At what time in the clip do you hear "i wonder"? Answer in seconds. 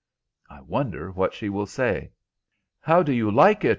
0.49-1.11